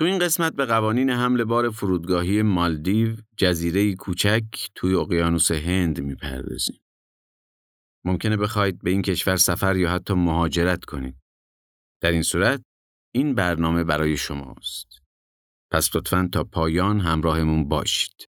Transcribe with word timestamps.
تو 0.00 0.06
این 0.06 0.18
قسمت 0.18 0.52
به 0.52 0.66
قوانین 0.66 1.10
حمل 1.10 1.44
بار 1.44 1.70
فرودگاهی 1.70 2.42
مالدیو 2.42 3.16
جزیره 3.36 3.94
کوچک 3.94 4.44
توی 4.74 4.94
اقیانوس 4.94 5.50
هند 5.52 6.00
می‌پردازیم. 6.00 6.80
ممکنه 8.04 8.36
بخواید 8.36 8.82
به 8.82 8.90
این 8.90 9.02
کشور 9.02 9.36
سفر 9.36 9.76
یا 9.76 9.90
حتی 9.90 10.14
مهاجرت 10.14 10.84
کنید. 10.84 11.16
در 12.02 12.12
این 12.12 12.22
صورت 12.22 12.62
این 13.14 13.34
برنامه 13.34 13.84
برای 13.84 14.16
شماست. 14.16 14.88
پس 15.70 15.96
لطفاً 15.96 16.28
تا 16.32 16.44
پایان 16.44 17.00
همراهمون 17.00 17.68
باشید. 17.68 18.29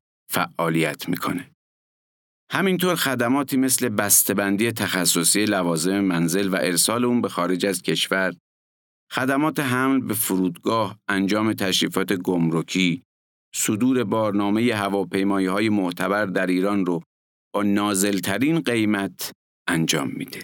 فعالیت 0.31 1.09
می‌کنه. 1.09 1.51
همینطور 2.51 2.95
خدماتی 2.95 3.57
مثل 3.57 3.89
بسته‌بندی 3.89 4.71
تخصصی 4.71 5.45
لوازم 5.45 5.99
منزل 5.99 6.47
و 6.47 6.55
ارسال 6.55 7.05
اون 7.05 7.21
به 7.21 7.29
خارج 7.29 7.65
از 7.65 7.81
کشور، 7.81 8.33
خدمات 9.11 9.59
حمل 9.59 9.99
به 10.01 10.13
فرودگاه، 10.13 10.99
انجام 11.07 11.53
تشریفات 11.53 12.13
گمرکی، 12.13 13.03
صدور 13.55 14.03
بارنامه 14.03 14.73
هواپیمایی 14.75 15.47
های 15.47 15.69
معتبر 15.69 16.25
در 16.25 16.47
ایران 16.47 16.85
رو 16.85 17.01
با 17.53 17.63
نازلترین 17.63 18.59
قیمت 18.59 19.31
انجام 19.67 20.11
میده. 20.15 20.39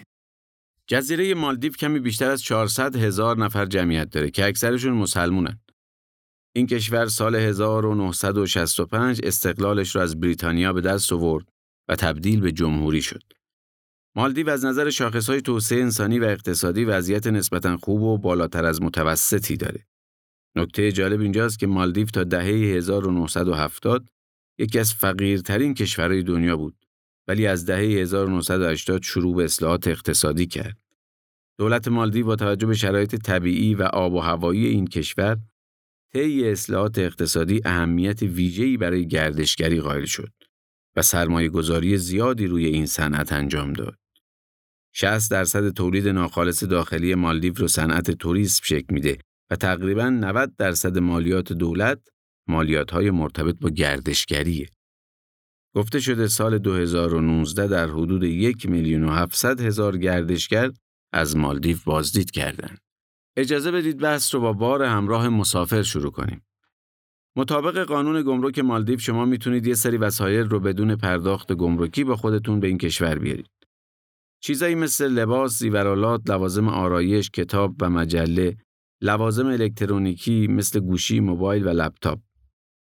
جزیره 0.86 1.34
مالدیو 1.34 1.72
کمی 1.72 2.00
بیشتر 2.00 2.30
از 2.30 2.42
400 2.42 2.96
هزار 2.96 3.38
نفر 3.38 3.66
جمعیت 3.66 4.10
داره 4.10 4.30
که 4.30 4.46
اکثرشون 4.46 4.92
مسلمونن. 4.92 5.60
این 6.58 6.66
کشور 6.66 7.06
سال 7.06 7.34
1965 7.34 9.20
استقلالش 9.22 9.96
را 9.96 10.02
از 10.02 10.20
بریتانیا 10.20 10.72
به 10.72 10.80
دست 10.80 11.12
آورد 11.12 11.48
و 11.88 11.96
تبدیل 11.96 12.40
به 12.40 12.52
جمهوری 12.52 13.02
شد. 13.02 13.22
مالدیو 14.16 14.50
از 14.50 14.64
نظر 14.64 14.90
شاخصهای 14.90 15.40
توسعه 15.40 15.82
انسانی 15.82 16.18
و 16.18 16.24
اقتصادی 16.24 16.84
وضعیت 16.84 17.26
نسبتا 17.26 17.76
خوب 17.76 18.02
و 18.02 18.18
بالاتر 18.18 18.64
از 18.64 18.82
متوسطی 18.82 19.56
داره. 19.56 19.86
نکته 20.56 20.92
جالب 20.92 21.20
اینجاست 21.20 21.58
که 21.58 21.66
مالدیو 21.66 22.06
تا 22.06 22.24
دهه 22.24 22.76
1970 22.76 24.08
یکی 24.58 24.78
از 24.78 24.94
فقیرترین 24.94 25.74
کشورهای 25.74 26.22
دنیا 26.22 26.56
بود 26.56 26.76
ولی 27.28 27.46
از 27.46 27.66
دهه 27.66 27.78
1980 27.80 29.02
شروع 29.02 29.36
به 29.36 29.44
اصلاحات 29.44 29.88
اقتصادی 29.88 30.46
کرد. 30.46 30.76
دولت 31.58 31.88
مالدیو 31.88 32.26
با 32.26 32.36
توجه 32.36 32.66
به 32.66 32.74
شرایط 32.74 33.14
طبیعی 33.16 33.74
و 33.74 33.82
آب 33.82 34.14
و 34.14 34.20
هوایی 34.20 34.66
این 34.66 34.86
کشور 34.86 35.38
طی 36.12 36.50
اصلاحات 36.50 36.98
اقتصادی 36.98 37.60
اهمیت 37.64 38.22
ویژه‌ای 38.22 38.76
برای 38.76 39.06
گردشگری 39.06 39.80
قائل 39.80 40.04
شد 40.04 40.32
و 40.96 41.02
سرمایه 41.02 41.48
گذاری 41.48 41.96
زیادی 41.98 42.46
روی 42.46 42.66
این 42.66 42.86
صنعت 42.86 43.32
انجام 43.32 43.72
داد. 43.72 43.98
60 44.94 45.30
درصد 45.30 45.68
تولید 45.68 46.08
ناخالص 46.08 46.64
داخلی 46.64 47.14
مالدیو 47.14 47.54
رو 47.54 47.68
صنعت 47.68 48.10
توریسم 48.10 48.60
شکل 48.64 48.94
میده 48.94 49.18
و 49.50 49.56
تقریبا 49.56 50.08
90 50.10 50.56
درصد 50.56 50.98
مالیات 50.98 51.52
دولت 51.52 52.00
مالیات 52.48 52.90
های 52.90 53.10
مرتبط 53.10 53.58
با 53.60 53.70
گردشگریه. 53.70 54.68
گفته 55.74 56.00
شده 56.00 56.28
سال 56.28 56.58
2019 56.58 57.66
در 57.66 57.88
حدود 57.88 58.22
یک 58.22 58.66
میلیون 58.68 59.04
و 59.04 59.10
700 59.10 59.60
هزار 59.60 59.98
گردشگر 59.98 60.70
از 61.12 61.36
مالدیو 61.36 61.76
بازدید 61.84 62.30
کردند. 62.30 62.78
اجازه 63.38 63.70
بدید 63.70 63.98
بحث 63.98 64.34
رو 64.34 64.40
با 64.40 64.52
بار 64.52 64.82
همراه 64.82 65.28
مسافر 65.28 65.82
شروع 65.82 66.10
کنیم. 66.10 66.46
مطابق 67.36 67.78
قانون 67.78 68.22
گمرک 68.22 68.58
مالدیو 68.58 68.98
شما 68.98 69.24
می‌تونید 69.24 69.66
یه 69.66 69.74
سری 69.74 69.96
وسایل 69.96 70.48
رو 70.48 70.60
بدون 70.60 70.96
پرداخت 70.96 71.52
گمرکی 71.52 72.04
با 72.04 72.16
خودتون 72.16 72.60
به 72.60 72.66
این 72.66 72.78
کشور 72.78 73.18
بیارید. 73.18 73.50
چیزایی 74.42 74.74
مثل 74.74 75.08
لباس، 75.08 75.58
زیورالات، 75.58 76.30
لوازم 76.30 76.68
آرایش، 76.68 77.30
کتاب 77.30 77.76
و 77.80 77.90
مجله، 77.90 78.56
لوازم 79.02 79.46
الکترونیکی 79.46 80.46
مثل 80.46 80.80
گوشی، 80.80 81.20
موبایل 81.20 81.66
و 81.66 81.70
لپتاپ. 81.70 82.20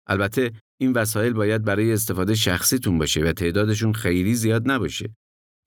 البته 0.07 0.51
این 0.77 0.93
وسایل 0.93 1.33
باید 1.33 1.63
برای 1.63 1.93
استفاده 1.93 2.35
شخصیتون 2.35 2.97
باشه 2.97 3.21
و 3.21 3.31
تعدادشون 3.31 3.93
خیلی 3.93 4.33
زیاد 4.33 4.71
نباشه 4.71 5.15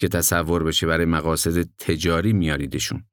که 0.00 0.08
تصور 0.08 0.64
بشه 0.64 0.86
برای 0.86 1.06
مقاصد 1.06 1.62
تجاری 1.78 2.32
میاریدشون. 2.32 3.04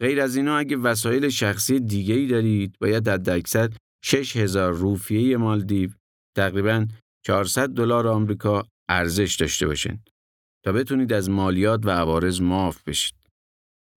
غیر 0.00 0.20
از 0.20 0.36
اینا 0.36 0.56
اگه 0.56 0.76
وسایل 0.76 1.28
شخصی 1.28 1.80
دیگه 1.80 2.14
ای 2.14 2.26
دارید 2.26 2.76
باید 2.80 3.08
حد 3.08 3.28
اکثر 3.28 3.70
6000 4.04 4.72
روفیه 4.72 5.36
مالدیو 5.36 5.90
تقریبا 6.36 6.86
400 7.26 7.68
دلار 7.68 8.06
آمریکا 8.08 8.64
ارزش 8.88 9.36
داشته 9.36 9.66
باشین 9.66 9.98
تا 10.64 10.72
بتونید 10.72 11.12
از 11.12 11.30
مالیات 11.30 11.86
و 11.86 11.90
عوارض 11.90 12.40
معاف 12.40 12.82
بشید. 12.82 13.14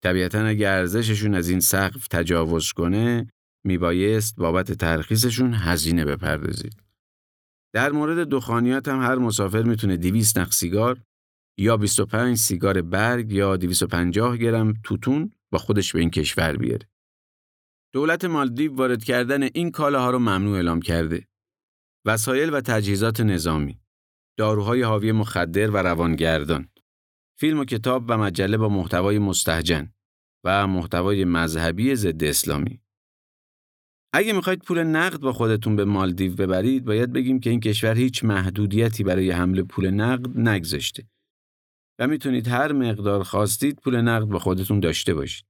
طبیعتا 0.03 0.45
اگه 0.45 0.69
ارزششون 0.69 1.35
از 1.35 1.49
این 1.49 1.59
سقف 1.59 2.07
تجاوز 2.07 2.71
کنه 2.71 3.29
میبایست 3.65 4.35
بابت 4.35 4.71
ترخیصشون 4.71 5.53
هزینه 5.53 6.05
بپردازید. 6.05 6.83
در 7.73 7.91
مورد 7.91 8.29
دخانیات 8.29 8.87
هم 8.87 9.01
هر 9.01 9.15
مسافر 9.15 9.63
می‌تونه 9.63 9.97
200 9.97 10.37
نخ 10.37 10.51
سیگار 10.51 11.01
یا 11.59 11.77
25 11.77 12.37
سیگار 12.37 12.81
برگ 12.81 13.31
یا 13.31 13.57
250 13.57 14.37
گرم 14.37 14.73
توتون 14.83 15.31
با 15.51 15.59
خودش 15.59 15.93
به 15.93 15.99
این 15.99 16.09
کشور 16.09 16.57
بیاره. 16.57 16.89
دولت 17.93 18.25
مالدیو 18.25 18.75
وارد 18.75 19.03
کردن 19.03 19.43
این 19.43 19.71
کالاها 19.71 20.09
رو 20.09 20.19
ممنوع 20.19 20.55
اعلام 20.55 20.81
کرده. 20.81 21.27
وسایل 22.05 22.53
و 22.53 22.61
تجهیزات 22.61 23.21
نظامی، 23.21 23.81
داروهای 24.37 24.81
حاوی 24.81 25.11
مخدر 25.11 25.71
و 25.71 25.77
روانگردان، 25.77 26.69
فیلم 27.39 27.59
و 27.59 27.65
کتاب 27.65 28.05
و 28.07 28.17
مجله 28.17 28.57
با 28.57 28.69
محتوای 28.69 29.19
مستهجن 29.19 29.93
و 30.43 30.67
محتوای 30.67 31.25
مذهبی 31.25 31.95
ضد 31.95 32.23
اسلامی. 32.23 32.81
اگه 34.13 34.33
می‌خواید 34.33 34.59
پول 34.59 34.83
نقد 34.83 35.19
با 35.19 35.33
خودتون 35.33 35.75
به 35.75 35.85
مالدیو 35.85 36.35
ببرید 36.35 36.85
باید 36.85 37.13
بگیم 37.13 37.39
که 37.39 37.49
این 37.49 37.59
کشور 37.59 37.97
هیچ 37.97 38.23
محدودیتی 38.23 39.03
برای 39.03 39.31
حمل 39.31 39.63
پول 39.63 39.89
نقد 39.89 40.37
نگذاشته 40.37 41.07
و 41.99 42.07
می‌تونید 42.07 42.47
هر 42.47 42.71
مقدار 42.71 43.23
خواستید 43.23 43.79
پول 43.83 44.01
نقد 44.01 44.25
با 44.25 44.39
خودتون 44.39 44.79
داشته 44.79 45.13
باشید. 45.13 45.45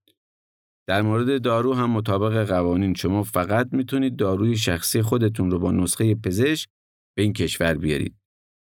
در 0.87 1.01
مورد 1.01 1.41
دارو 1.41 1.73
هم 1.73 1.91
مطابق 1.91 2.47
قوانین 2.47 2.93
شما 2.93 3.23
فقط 3.23 3.69
می‌تونید 3.71 4.15
داروی 4.15 4.57
شخصی 4.57 5.01
خودتون 5.01 5.51
رو 5.51 5.59
با 5.59 5.71
نسخه 5.71 6.15
پزشک 6.15 6.69
به 7.17 7.23
این 7.23 7.33
کشور 7.33 7.73
بیارید. 7.73 8.15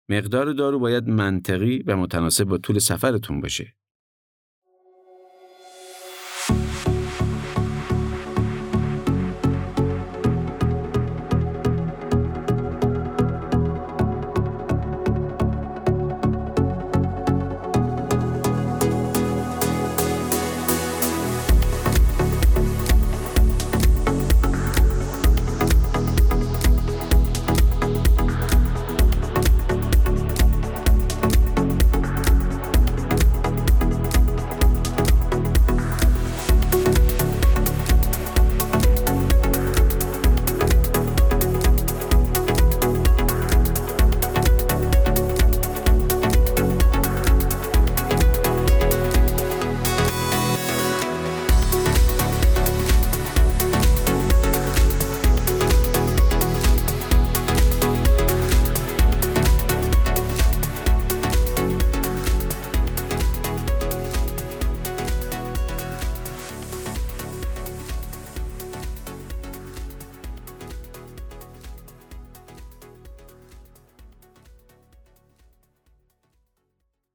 مقدار 0.09 0.53
دارو 0.53 0.79
باید 0.79 1.07
منطقی 1.07 1.83
و 1.87 1.97
متناسب 1.97 2.43
با 2.43 2.57
طول 2.57 2.79
سفرتون 2.79 3.41
باشه. 3.41 3.73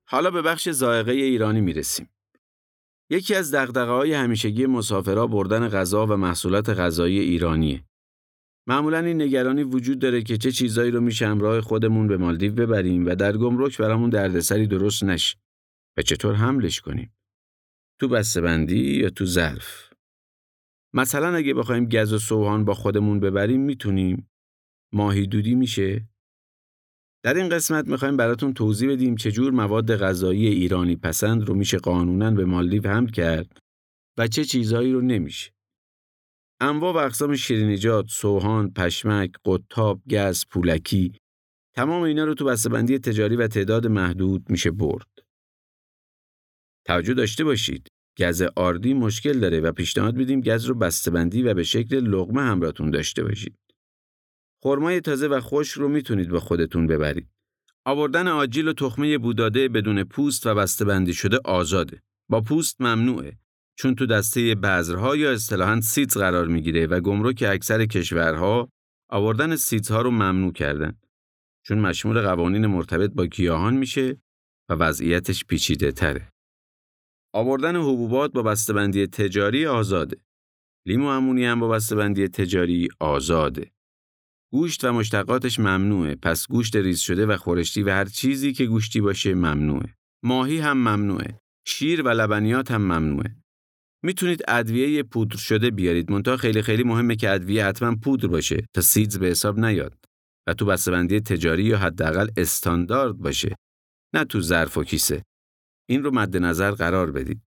حالا 0.09 0.31
به 0.31 0.43
بخش 0.43 0.69
زائقه 0.69 1.13
ایرانی 1.13 1.61
می‌رسیم. 1.61 2.09
یکی 3.11 3.35
از 3.35 3.55
های 3.55 4.13
همیشگی 4.13 4.67
مسافرها 4.67 5.27
بردن 5.27 5.69
غذا 5.69 6.07
و 6.07 6.17
محصولات 6.17 6.69
غذایی 6.69 7.19
ایرانیه. 7.19 7.85
معمولا 8.69 8.99
این 8.99 9.23
نگرانی 9.23 9.63
وجود 9.63 9.99
داره 9.99 10.23
که 10.23 10.37
چه 10.37 10.53
چیزایی 10.53 10.91
رو 10.91 11.01
میشه 11.01 11.27
همراه 11.27 11.61
خودمون 11.61 12.07
به 12.07 12.17
مالدیو 12.17 12.53
ببریم 12.53 13.07
و 13.07 13.15
در 13.15 13.37
گمرک 13.37 13.79
برامون 13.79 14.11
دردسری 14.11 14.67
درست 14.67 15.05
نشه 15.05 15.37
و 15.97 16.03
چطور 16.03 16.35
حملش 16.35 16.81
کنیم. 16.81 17.17
تو 18.01 18.09
بسته‌بندی 18.09 18.97
یا 18.97 19.11
تو 19.11 19.27
ظرف. 19.27 19.93
مثلا 20.95 21.37
اگه 21.37 21.55
بخوایم 21.55 21.89
گز 21.89 22.13
و 22.13 22.19
سوهان 22.19 22.65
با 22.65 22.75
خودمون 22.75 23.21
ببریم 23.21 23.61
می‌تونیم 23.61 24.31
ماهی 24.93 25.27
دودی 25.27 25.55
میشه 25.55 26.09
در 27.27 27.35
این 27.35 27.49
قسمت 27.49 27.89
می‌خوایم 27.89 28.17
براتون 28.17 28.55
توضیح 28.55 28.91
بدیم 28.91 29.17
چجور 29.17 29.53
مواد 29.53 29.97
غذایی 29.97 30.47
ایرانی 30.47 30.97
پسند 30.97 31.49
رو 31.49 31.55
میشه 31.55 31.79
قانونا 31.79 32.31
به 32.31 32.45
مالدیو 32.45 32.89
حمل 32.89 33.11
کرد 33.11 33.59
و 34.19 34.27
چه 34.27 34.45
چیزهایی 34.45 34.93
رو 34.93 35.01
نمیشه. 35.01 35.53
انواع 36.61 36.95
و 36.95 36.97
اقسام 36.97 37.37
شیرینیجات، 37.37 38.07
سوهان، 38.09 38.73
پشمک، 38.73 39.31
قطاب، 39.45 40.03
گز، 40.11 40.45
پولکی 40.51 41.13
تمام 41.75 42.03
اینا 42.03 42.25
رو 42.25 42.35
تو 42.35 42.45
بسته‌بندی 42.45 42.99
تجاری 42.99 43.37
و 43.37 43.47
تعداد 43.47 43.87
محدود 43.87 44.51
میشه 44.51 44.71
برد. 44.71 45.09
توجه 46.87 47.15
داشته 47.15 47.45
باشید. 47.45 47.89
گز 48.19 48.43
آردی 48.57 48.95
مشکل 48.95 49.41
داره 49.41 49.61
و 49.61 49.73
پیشنهاد 49.73 50.17
میدیم 50.17 50.41
گز 50.41 50.65
رو 50.65 50.75
بسته‌بندی 50.75 51.43
و 51.43 51.55
به 51.55 51.65
شکل 51.65 51.97
لغمه 51.97 52.43
همراهتون 52.43 52.91
داشته 52.91 53.25
باشید. 53.25 53.57
خرمای 54.63 55.01
تازه 55.01 55.29
و 55.29 55.41
خوش 55.41 55.73
رو 55.73 55.89
می‌تونید 55.89 56.29
با 56.29 56.41
خودتون 56.41 56.87
ببرید. 56.87 57.29
آوردن 57.85 58.29
آجیل 58.29 58.69
و 58.69 58.73
تخمه 58.73 59.19
بوداده 59.19 59.69
بدون 59.69 60.05
پوست 60.05 60.47
و 60.47 60.55
بسته‌بندی 60.55 61.15
شده 61.15 61.39
آزاده. 61.45 62.03
با 62.31 62.41
پوست 62.41 62.81
ممنوعه 62.81 63.39
چون 63.79 63.95
تو 63.95 64.07
دسته 64.07 64.55
بذرها 64.55 65.17
یا 65.17 65.33
اصطلاحاً 65.33 65.81
سیتز 65.81 66.17
قرار 66.17 66.47
می‌گیره 66.47 66.87
و 66.87 67.01
گمرک 67.01 67.45
اکثر 67.49 67.87
کشورها 67.87 68.69
آوردن 69.11 69.57
سیتزها 69.57 70.03
رو 70.03 70.11
ممنوع 70.11 70.53
کردن 70.53 70.99
چون 71.67 71.79
مشمول 71.79 72.21
قوانین 72.21 72.67
مرتبط 72.67 73.11
با 73.11 73.27
گیاهان 73.27 73.75
میشه 73.77 74.21
و 74.69 74.75
وضعیتش 74.75 75.45
پیچیده 75.45 75.93
تره. 75.93 76.33
آوردن 77.35 77.77
حبوبات 77.77 78.33
با 78.33 78.43
بسته‌بندی 78.43 79.07
تجاری 79.07 79.67
آزاده. 79.67 80.17
لیمو 80.87 81.07
امونی 81.07 81.45
هم 81.45 81.61
با 81.61 81.69
بسته‌بندی 81.69 82.29
تجاری 82.29 82.89
آزاده. 83.01 83.71
گوشت 84.53 84.85
و 84.85 84.93
مشتقاتش 84.93 85.59
ممنوعه. 85.59 86.15
پس 86.15 86.49
گوشت 86.49 86.77
ریز 86.77 87.01
شده 87.01 87.27
و 87.27 87.37
خورشتی 87.37 87.83
و 87.83 87.91
هر 87.91 88.05
چیزی 88.05 88.53
که 88.53 88.67
گوشتی 88.67 89.01
باشه 89.01 89.35
ممنوعه. 89.35 89.95
ماهی 90.25 90.59
هم 90.59 90.77
ممنوعه. 90.77 91.41
شیر 91.67 92.03
و 92.03 92.09
لبنیات 92.09 92.71
هم 92.71 92.83
ممنوعه. 92.83 93.37
می‌تونید 94.05 94.43
ادویه 94.49 95.03
پودر 95.03 95.37
شده 95.37 95.71
بیارید. 95.71 96.11
منتها 96.11 96.37
خیلی 96.37 96.63
خیلی 96.63 96.85
مهمه 96.85 97.17
که 97.17 97.31
ادویه 97.31 97.67
حتما 97.67 97.97
پودر 97.97 98.29
باشه. 98.29 98.67
تا 98.75 98.81
سیدز 98.81 99.19
به 99.19 99.27
حساب 99.27 99.61
نیاد. 99.61 100.05
و 100.49 100.55
تو 100.55 100.65
بسته‌بندی 100.65 101.21
تجاری 101.21 101.65
یا 101.65 101.79
حداقل 101.79 102.29
استاندارد 102.37 103.17
باشه. 103.17 103.57
نه 104.15 104.25
تو 104.25 104.41
ظرف 104.41 104.79
و 104.79 104.85
کیسه. 104.85 105.23
این 105.89 106.03
رو 106.03 106.15
مد 106.15 106.37
نظر 106.37 106.71
قرار 106.71 107.13
بدید. 107.13 107.43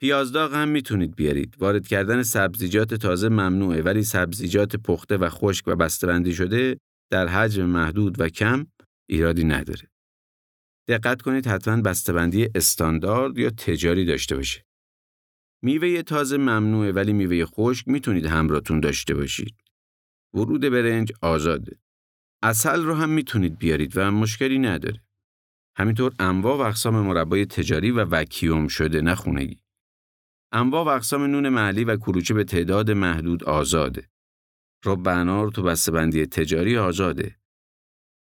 پیازداغ 0.00 0.54
هم 0.54 0.68
می‌تونید 0.68 1.16
بیارید. 1.16 1.54
وارد 1.58 1.86
کردن 1.86 2.22
سبزیجات 2.22 2.94
تازه 2.94 3.28
ممنوعه 3.28 3.82
ولی 3.82 4.02
سبزیجات 4.02 4.76
پخته 4.76 5.16
و 5.16 5.28
خشک 5.28 5.68
و 5.68 5.76
بسته‌بندی 5.76 6.34
شده 6.34 6.78
در 7.10 7.26
حجم 7.26 7.64
محدود 7.64 8.20
و 8.20 8.28
کم 8.28 8.66
ایرادی 9.08 9.44
نداره. 9.44 9.90
دقت 10.88 11.22
کنید 11.22 11.46
حتما 11.46 11.82
بسته‌بندی 11.82 12.48
استاندارد 12.54 13.38
یا 13.38 13.50
تجاری 13.50 14.04
داشته 14.04 14.36
باشه. 14.36 14.64
میوه 15.62 16.02
تازه 16.02 16.36
ممنوعه 16.36 16.92
ولی 16.92 17.12
میوه 17.12 17.44
خشک 17.44 17.88
می‌تونید 17.88 18.26
همراهتون 18.26 18.80
داشته 18.80 19.14
باشید. 19.14 19.54
ورود 20.34 20.60
برنج 20.60 21.12
آزاده. 21.22 21.78
اصل 22.42 22.82
رو 22.82 22.94
هم 22.94 23.10
می‌تونید 23.10 23.58
بیارید 23.58 23.92
و 23.96 24.10
مشکلی 24.10 24.58
نداره. 24.58 25.02
همینطور 25.76 26.12
انواع 26.18 26.56
و 26.56 26.60
اقسام 26.60 27.06
مربای 27.06 27.46
تجاری 27.46 27.90
و 27.90 28.04
وکیوم 28.04 28.68
شده 28.68 29.00
نه 29.00 29.14
خونگی. 29.14 29.58
انواع 30.52 30.84
و 30.84 30.88
اقسام 30.88 31.24
نون 31.24 31.48
محلی 31.48 31.84
و 31.84 31.96
کلوچه 31.96 32.34
به 32.34 32.44
تعداد 32.44 32.90
محدود 32.90 33.44
آزاده. 33.44 34.08
رب 34.84 35.08
انار 35.08 35.48
تو 35.48 35.62
بسته‌بندی 35.62 36.26
تجاری 36.26 36.78
آزاده. 36.78 37.36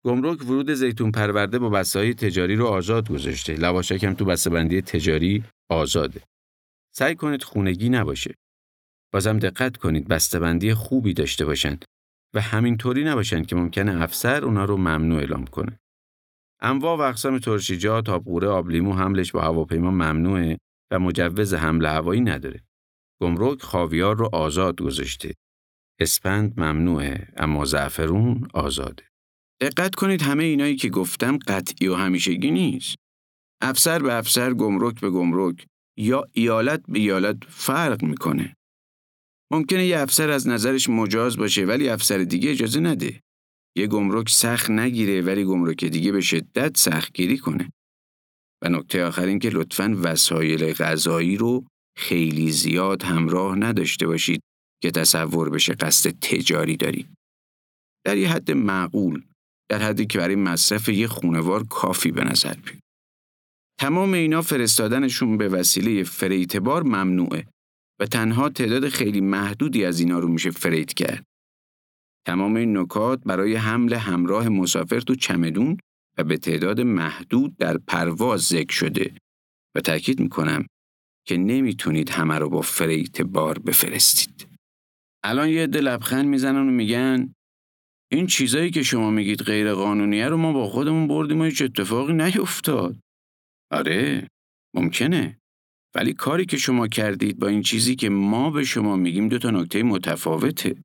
گمرک 0.05 0.41
ورود 0.41 0.73
زیتون 0.73 1.11
پرورده 1.11 1.59
با 1.59 1.69
بسته 1.69 2.13
تجاری 2.13 2.55
رو 2.55 2.65
آزاد 2.65 3.09
گذاشته. 3.09 3.55
لواشک 3.55 4.03
هم 4.03 4.13
تو 4.13 4.25
بسته‌بندی 4.25 4.81
تجاری 4.81 5.43
آزاده. 5.69 6.21
سعی 6.95 7.15
کنید 7.15 7.43
خونگی 7.43 7.89
نباشه. 7.89 8.35
بازم 9.13 9.39
دقت 9.39 9.77
کنید 9.77 10.07
بسته‌بندی 10.07 10.73
خوبی 10.73 11.13
داشته 11.13 11.45
باشند 11.45 11.85
و 12.35 12.41
همینطوری 12.41 13.03
نباشند 13.03 13.47
که 13.47 13.55
ممکنه 13.55 14.01
افسر 14.01 14.45
اونا 14.45 14.65
رو 14.65 14.77
ممنوع 14.77 15.19
اعلام 15.19 15.45
کنه. 15.45 15.79
انواع 16.61 16.97
و 16.97 17.01
اقسام 17.01 17.39
ترشیجات، 17.39 18.09
آبقوره، 18.09 18.47
آبلیمو 18.47 18.93
حملش 18.93 19.31
با 19.31 19.41
هواپیما 19.41 19.91
ممنوعه 19.91 20.57
و 20.91 20.99
مجوز 20.99 21.53
حمل 21.53 21.85
هوایی 21.85 22.21
نداره. 22.21 22.63
گمرک 23.21 23.61
خاویار 23.61 24.17
رو 24.17 24.29
آزاد 24.33 24.81
گذاشته. 24.81 25.33
اسپند 25.99 26.59
ممنوعه 26.59 27.27
اما 27.37 27.65
زعفرون 27.65 28.47
آزاده. 28.53 29.03
دقت 29.61 29.95
کنید 29.95 30.21
همه 30.21 30.43
اینایی 30.43 30.75
که 30.75 30.89
گفتم 30.89 31.37
قطعی 31.37 31.87
و 31.87 31.95
همیشگی 31.95 32.51
نیست. 32.51 32.95
افسر 33.61 33.99
به 33.99 34.13
افسر 34.13 34.53
گمرک 34.53 35.01
به 35.01 35.09
گمرک 35.09 35.65
یا 35.97 36.23
ایالت 36.31 36.81
به 36.87 36.99
ایالت 36.99 37.37
فرق 37.47 38.03
می‌کنه. 38.03 38.55
ممکنه 39.51 39.85
یه 39.85 39.99
افسر 39.99 40.29
از 40.29 40.47
نظرش 40.47 40.89
مجاز 40.89 41.37
باشه 41.37 41.65
ولی 41.65 41.89
افسر 41.89 42.17
دیگه 42.17 42.51
اجازه 42.51 42.79
نده. 42.79 43.21
یه 43.77 43.87
گمرک 43.87 44.29
سخت 44.29 44.69
نگیره 44.69 45.21
ولی 45.21 45.45
گمرک 45.45 45.85
دیگه 45.85 46.11
به 46.11 46.21
شدت 46.21 46.77
سخت 46.77 47.13
گیری 47.13 47.37
کنه. 47.37 47.71
و 48.63 48.69
نکته 48.69 49.05
آخر 49.05 49.25
این 49.25 49.39
که 49.39 49.49
لطفاً 49.49 49.97
وسایل 50.03 50.73
غذایی 50.73 51.37
رو 51.37 51.65
خیلی 51.97 52.51
زیاد 52.51 53.03
همراه 53.03 53.55
نداشته 53.55 54.07
باشید 54.07 54.41
که 54.81 54.91
تصور 54.91 55.49
بشه 55.49 55.73
قصد 55.73 56.09
تجاری 56.09 56.77
دارید. 56.77 57.09
در 58.05 58.17
یه 58.17 58.29
حد 58.29 58.51
معقول، 58.51 59.23
در 59.69 59.79
حدی 59.79 60.05
که 60.05 60.17
برای 60.17 60.35
مصرف 60.35 60.89
یه 60.89 61.07
خونوار 61.07 61.63
کافی 61.63 62.11
به 62.11 62.23
نظر 62.23 62.53
بیاد. 62.53 62.79
تمام 63.79 64.13
اینا 64.13 64.41
فرستادنشون 64.41 65.37
به 65.37 65.49
وسیله 65.49 66.03
فریتبار 66.03 66.83
ممنوعه 66.83 67.47
و 67.99 68.05
تنها 68.05 68.49
تعداد 68.49 68.89
خیلی 68.89 69.21
محدودی 69.21 69.85
از 69.85 69.99
اینا 69.99 70.19
رو 70.19 70.27
میشه 70.27 70.51
فریت 70.51 70.93
کرد. 70.93 71.23
تمام 72.27 72.55
این 72.55 72.77
نکات 72.77 73.23
برای 73.25 73.55
حمل 73.55 73.93
همراه 73.93 74.49
مسافر 74.49 74.99
تو 74.99 75.15
چمدون 75.15 75.77
و 76.17 76.23
به 76.23 76.37
تعداد 76.37 76.81
محدود 76.81 77.57
در 77.57 77.77
پرواز 77.77 78.41
ذکر 78.41 78.73
شده 78.73 79.13
و 79.75 79.81
تاکید 79.81 80.19
می‌کنم 80.19 80.67
که 81.27 81.37
نمی‌تونید 81.37 82.09
همه 82.09 82.39
رو 82.39 82.49
با 82.49 82.61
فریت 82.61 83.21
بار 83.21 83.59
بفرستید. 83.59 84.47
الان 85.23 85.49
یه 85.49 85.63
عده 85.63 85.81
لبخند 85.81 86.25
می‌زنن 86.25 86.67
و 86.67 86.71
میگن 86.71 87.33
این 88.11 88.27
چیزایی 88.27 88.71
که 88.71 88.83
شما 88.83 89.11
میگید 89.11 89.41
غیر 89.41 89.73
قانونیه 89.73 90.29
رو 90.29 90.37
ما 90.37 90.53
با 90.53 90.67
خودمون 90.67 91.07
بردیم 91.07 91.41
و 91.41 91.43
هیچ 91.43 91.61
اتفاقی 91.61 92.13
نیفتاد. 92.13 92.99
آره 93.71 94.27
ممکنه 94.75 95.37
ولی 95.95 96.13
کاری 96.13 96.45
که 96.45 96.57
شما 96.57 96.87
کردید 96.87 97.39
با 97.39 97.47
این 97.47 97.61
چیزی 97.61 97.95
که 97.95 98.09
ما 98.09 98.51
به 98.51 98.63
شما 98.63 98.95
میگیم 98.95 99.29
دو 99.29 99.39
تا 99.39 99.51
نکته 99.51 99.83
متفاوته. 99.83 100.83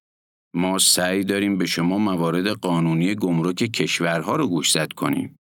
ما 0.55 0.79
سعی 0.79 1.25
داریم 1.25 1.59
به 1.59 1.67
شما 1.67 1.99
موارد 1.99 2.49
قانونی 2.49 3.15
گمرک 3.15 3.57
کشورها 3.57 4.37
رو 4.37 4.49
گوشزد 4.49 4.93
کنیم. 4.93 5.39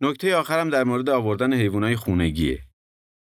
نکته 0.00 0.36
آخرم 0.36 0.70
در 0.70 0.84
مورد 0.84 1.10
آوردن 1.10 1.52
حیوانات 1.52 1.94
خونگیه. 1.94 2.62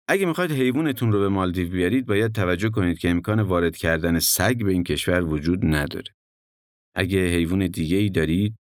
اگه 0.09 0.27
می‌خواید 0.27 0.53
حیوانتون 0.53 1.13
رو 1.13 1.21
به 1.21 1.29
مالدیو 1.29 1.69
بیارید 1.69 2.07
باید 2.07 2.33
توجه 2.33 2.71
کنید 2.71 2.99
که 2.99 3.11
امکان 3.11 3.41
وارد 3.41 3.77
کردن 3.77 4.19
سگ 4.19 4.65
به 4.65 4.73
این 4.73 4.85
کشور 4.85 5.25
وجود 5.25 5.65
نداره. 5.65 6.15
اگه 6.97 7.19
حیوان 7.19 7.67
دیگه 7.67 7.97
ای 7.97 8.11
دارید 8.11 8.57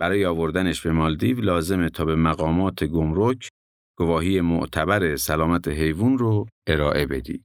برای 0.00 0.24
آوردنش 0.24 0.80
به 0.80 0.92
مالدیو 0.92 1.40
لازمه 1.40 1.88
تا 1.88 2.04
به 2.04 2.16
مقامات 2.16 2.84
گمرک 2.84 3.48
گواهی 3.98 4.40
معتبر 4.40 5.16
سلامت 5.16 5.68
حیوان 5.68 6.18
رو 6.18 6.46
ارائه 6.66 7.06
بدید. 7.06 7.42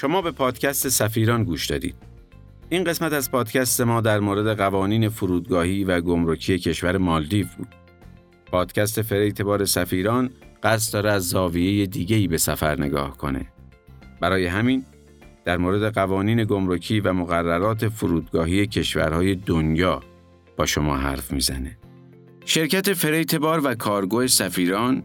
شما 0.00 0.22
به 0.22 0.30
پادکست 0.30 0.88
سفیران 0.88 1.44
گوش 1.44 1.66
دادید. 1.66 1.94
این 2.68 2.84
قسمت 2.84 3.12
از 3.12 3.30
پادکست 3.30 3.80
ما 3.80 4.00
در 4.00 4.20
مورد 4.20 4.56
قوانین 4.56 5.08
فرودگاهی 5.08 5.84
و 5.84 6.00
گمرکی 6.00 6.58
کشور 6.58 6.98
مالدیو 6.98 7.46
بود. 7.58 7.68
پادکست 8.46 9.02
فریتبار 9.02 9.64
سفیران 9.64 10.30
قصد 10.62 10.92
داره 10.92 11.12
از 11.12 11.28
زاویه 11.28 11.86
دیگه‌ای 11.86 12.28
به 12.28 12.38
سفر 12.38 12.80
نگاه 12.80 13.16
کنه. 13.16 13.46
برای 14.20 14.46
همین 14.46 14.84
در 15.44 15.56
مورد 15.56 15.94
قوانین 15.94 16.44
گمرکی 16.44 17.00
و 17.00 17.12
مقررات 17.12 17.88
فرودگاهی 17.88 18.66
کشورهای 18.66 19.34
دنیا 19.34 20.00
با 20.56 20.66
شما 20.66 20.96
حرف 20.96 21.32
می‌زنه. 21.32 21.78
شرکت 22.44 22.92
فریتبار 22.92 23.60
و 23.64 23.74
کارگو 23.74 24.26
سفیران 24.26 25.04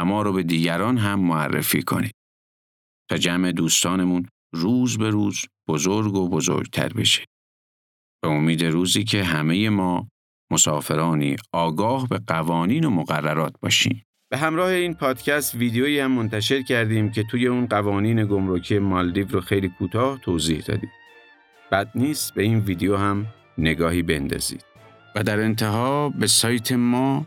و 0.00 0.04
ما 0.04 0.22
رو 0.22 0.32
به 0.32 0.42
دیگران 0.42 0.98
هم 0.98 1.20
معرفی 1.20 1.82
کنید. 1.82 2.14
تا 3.10 3.16
جمع 3.16 3.52
دوستانمون 3.52 4.26
روز 4.54 4.98
به 4.98 5.10
روز 5.10 5.44
بزرگ 5.68 6.14
و 6.14 6.28
بزرگتر 6.28 6.88
بشه. 6.88 7.24
به 8.22 8.28
امید 8.28 8.64
روزی 8.64 9.04
که 9.04 9.24
همه 9.24 9.68
ما 9.68 10.08
مسافرانی 10.52 11.36
آگاه 11.52 12.08
به 12.08 12.20
قوانین 12.26 12.84
و 12.84 12.90
مقررات 12.90 13.52
باشیم. 13.60 14.02
به 14.30 14.38
همراه 14.38 14.68
این 14.68 14.94
پادکست 14.94 15.54
ویدیویی 15.54 16.00
هم 16.00 16.12
منتشر 16.12 16.62
کردیم 16.62 17.10
که 17.10 17.22
توی 17.22 17.46
اون 17.46 17.66
قوانین 17.66 18.26
گمرکی 18.26 18.78
مالدیو 18.78 19.28
رو 19.28 19.40
خیلی 19.40 19.68
کوتاه 19.68 20.18
توضیح 20.18 20.60
دادیم. 20.60 20.90
بد 21.72 21.90
نیست 21.94 22.34
به 22.34 22.42
این 22.42 22.58
ویدیو 22.58 22.96
هم 22.96 23.26
نگاهی 23.58 24.02
بندازید. 24.02 24.64
و 25.14 25.22
در 25.22 25.40
انتها 25.40 26.08
به 26.08 26.26
سایت 26.26 26.72
ما 26.72 27.26